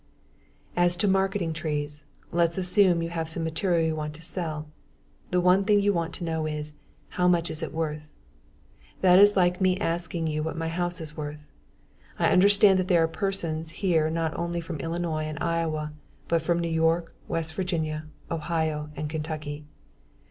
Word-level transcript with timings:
As 0.75 0.97
to 0.97 1.07
marketing 1.07 1.53
trees, 1.53 2.05
let's 2.31 2.57
assume 2.57 3.03
you 3.03 3.09
have 3.11 3.29
some 3.29 3.43
material 3.43 3.85
you 3.85 3.95
want 3.95 4.15
to 4.15 4.21
sell. 4.23 4.65
The 5.29 5.39
one 5.39 5.63
thing 5.63 5.79
you 5.79 5.93
want 5.93 6.11
to 6.15 6.23
know 6.23 6.47
is, 6.47 6.73
"how 7.09 7.27
much 7.27 7.51
is 7.51 7.61
it 7.61 7.71
worth?" 7.71 8.07
That 9.01 9.19
is 9.19 9.35
like 9.37 9.61
me 9.61 9.77
asking 9.77 10.25
you 10.25 10.41
what 10.41 10.57
my 10.57 10.69
house 10.69 11.01
is 11.01 11.15
worth. 11.15 11.41
I 12.17 12.29
understand 12.31 12.79
there 12.79 13.03
are 13.03 13.07
persons 13.07 13.69
here 13.85 14.09
not 14.09 14.35
only 14.39 14.59
from 14.59 14.79
Illinois 14.79 15.25
and 15.25 15.37
Iowa, 15.39 15.93
but 16.27 16.41
from 16.41 16.57
New 16.57 16.67
York, 16.67 17.13
West 17.27 17.53
Virginia, 17.53 18.05
Ohio, 18.31 18.89
and 18.95 19.07
Kentucky. 19.07 19.65